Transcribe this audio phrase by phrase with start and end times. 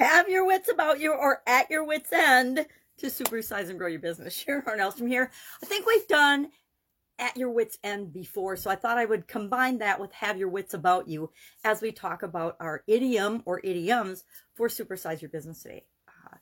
[0.00, 2.66] have your wits about you or at your wits end
[2.98, 4.34] to supersize and grow your business.
[4.46, 5.30] Sharon Hornell from here.
[5.62, 6.50] I think we've done
[7.18, 10.48] at your wits end before, so I thought I would combine that with have your
[10.48, 11.30] wits about you
[11.64, 14.24] as we talk about our idiom or idioms
[14.54, 15.84] for supersize your business today.
[16.08, 16.36] Uh,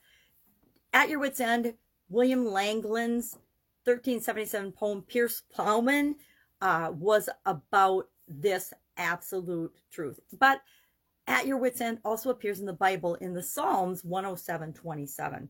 [0.92, 1.74] at your wits end,
[2.08, 3.36] William Langland's
[3.84, 6.14] 1377 poem Piers Plowman
[6.60, 10.20] uh, was about this absolute truth.
[10.38, 10.60] But
[11.28, 15.48] at your wits end also appears in the Bible in the Psalms 107 27.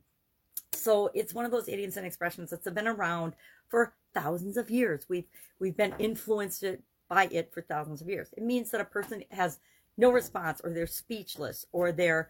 [0.72, 3.34] So it's one of those idioms and expressions that's been around
[3.68, 5.06] for thousands of years.
[5.08, 6.64] We've we've been influenced
[7.08, 8.28] by it for thousands of years.
[8.36, 9.60] It means that a person has
[9.96, 12.28] no response, or they're speechless, or they're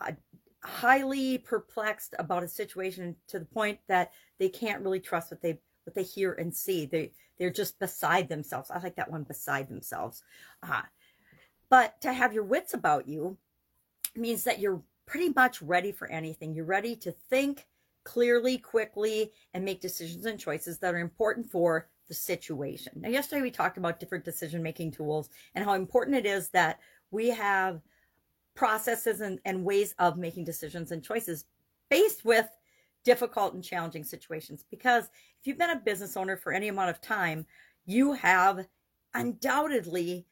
[0.00, 0.12] uh,
[0.62, 5.60] highly perplexed about a situation to the point that they can't really trust what they
[5.84, 6.86] what they hear and see.
[6.86, 8.70] They they're just beside themselves.
[8.70, 10.22] I like that one, beside themselves.
[10.62, 10.82] Uh,
[11.68, 13.36] but to have your wits about you
[14.14, 16.54] means that you're pretty much ready for anything.
[16.54, 17.66] You're ready to think
[18.04, 22.92] clearly, quickly, and make decisions and choices that are important for the situation.
[22.96, 26.78] Now, yesterday we talked about different decision making tools and how important it is that
[27.10, 27.80] we have
[28.54, 31.44] processes and, and ways of making decisions and choices
[31.90, 32.48] faced with
[33.04, 34.64] difficult and challenging situations.
[34.70, 35.04] Because
[35.40, 37.46] if you've been a business owner for any amount of time,
[37.86, 38.66] you have
[39.14, 40.26] undoubtedly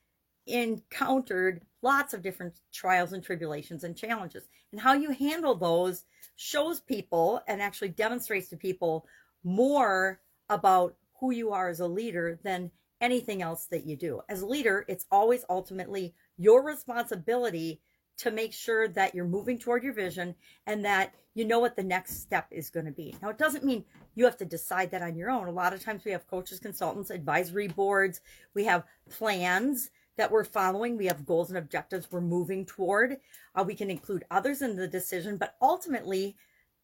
[0.46, 4.44] encountered lots of different trials and tribulations and challenges.
[4.72, 6.04] And how you handle those
[6.36, 9.06] shows people and actually demonstrates to people
[9.44, 14.20] more about who you are as a leader than anything else that you do.
[14.28, 17.80] As a leader, it's always ultimately your responsibility
[18.16, 20.34] to make sure that you're moving toward your vision
[20.66, 23.14] and that you know what the next step is going to be.
[23.20, 23.84] Now, it doesn't mean
[24.14, 25.48] you have to decide that on your own.
[25.48, 28.20] A lot of times we have coaches, consultants, advisory boards,
[28.54, 30.96] we have plans that we're following.
[30.96, 33.18] We have goals and objectives we're moving toward.
[33.54, 36.36] Uh, we can include others in the decision, but ultimately,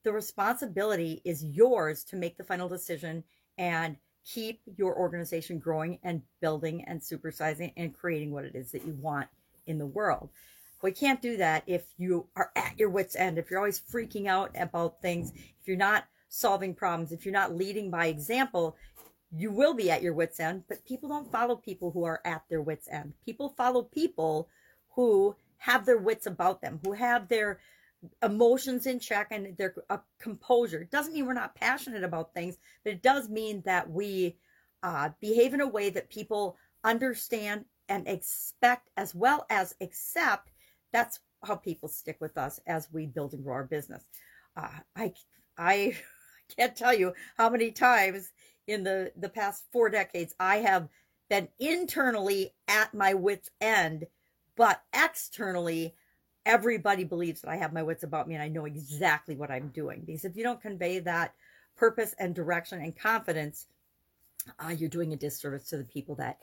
[0.02, 3.22] the responsibility is yours to make the final decision
[3.58, 8.86] and keep your organization growing and building and supersizing and creating what it is that
[8.86, 9.28] you want
[9.66, 10.30] in the world.
[10.82, 14.26] We can't do that if you are at your wits' end, if you're always freaking
[14.26, 18.76] out about things, if you're not solving problems, if you're not leading by example,
[19.36, 22.42] you will be at your wits end, but people don't follow people who are at
[22.48, 23.12] their wits end.
[23.24, 24.48] People follow people
[24.90, 27.60] who have their wits about them, who have their
[28.22, 30.80] emotions in check and their uh, composure.
[30.80, 34.36] It doesn't mean we're not passionate about things, but it does mean that we
[34.82, 40.50] uh, behave in a way that people understand and expect as well as accept.
[40.92, 44.04] That's how people stick with us as we build and grow our business.
[44.56, 45.12] Uh, I
[45.58, 45.96] I
[46.56, 48.32] can't tell you how many times
[48.70, 50.88] in the the past four decades i have
[51.28, 54.06] been internally at my wits end
[54.56, 55.94] but externally
[56.46, 59.68] everybody believes that i have my wits about me and i know exactly what i'm
[59.68, 61.34] doing because if you don't convey that
[61.76, 63.66] purpose and direction and confidence
[64.64, 66.38] uh, you're doing a disservice to the people that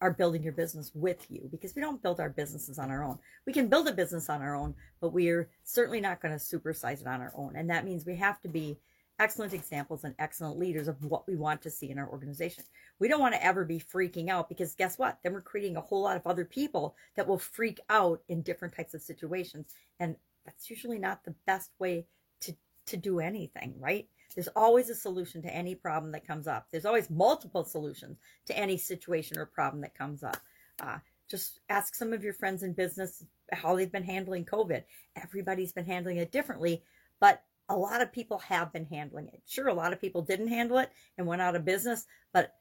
[0.00, 3.18] are building your business with you because we don't build our businesses on our own.
[3.46, 7.00] We can build a business on our own, but we're certainly not going to supersize
[7.00, 7.54] it on our own.
[7.56, 8.78] And that means we have to be
[9.18, 12.64] excellent examples and excellent leaders of what we want to see in our organization.
[12.98, 15.18] We don't want to ever be freaking out because guess what?
[15.22, 18.74] Then we're creating a whole lot of other people that will freak out in different
[18.74, 19.72] types of situations.
[19.98, 22.06] And that's usually not the best way
[22.40, 22.54] to,
[22.86, 24.08] to do anything, right?
[24.34, 26.66] There's always a solution to any problem that comes up.
[26.70, 30.38] There's always multiple solutions to any situation or problem that comes up.
[30.80, 34.82] Uh, just ask some of your friends in business how they've been handling COVID.
[35.16, 36.82] Everybody's been handling it differently,
[37.20, 39.42] but a lot of people have been handling it.
[39.46, 42.54] Sure, a lot of people didn't handle it and went out of business, but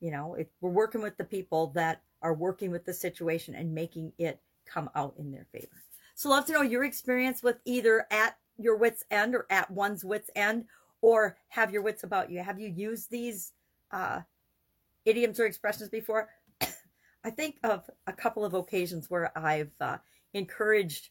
[0.00, 4.12] you know, we're working with the people that are working with the situation and making
[4.18, 5.82] it come out in their favor.
[6.14, 10.04] So, love to know your experience with either at your wits end or at one's
[10.04, 10.66] wits end,
[11.02, 12.42] or have your wits about you.
[12.42, 13.52] Have you used these
[13.90, 14.20] uh,
[15.04, 16.28] idioms or expressions before?
[17.24, 19.98] I think of a couple of occasions where I've uh,
[20.34, 21.10] encouraged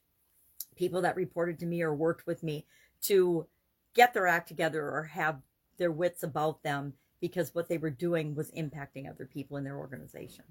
[0.75, 2.65] people that reported to me or worked with me
[3.03, 3.47] to
[3.93, 5.41] get their act together or have
[5.77, 9.77] their wits about them because what they were doing was impacting other people in their
[9.77, 10.45] organization.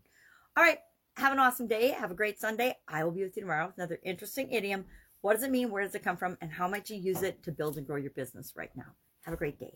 [0.56, 0.78] All right.
[1.16, 1.90] Have an awesome day.
[1.90, 2.76] Have a great Sunday.
[2.86, 4.84] I will be with you tomorrow with another interesting idiom.
[5.20, 5.70] What does it mean?
[5.70, 6.38] Where does it come from?
[6.40, 8.92] And how might you use it to build and grow your business right now?
[9.22, 9.74] Have a great day.